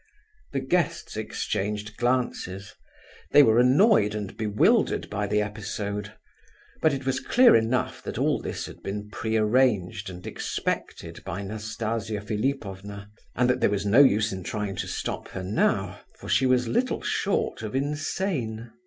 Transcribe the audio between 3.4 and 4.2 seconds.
were annoyed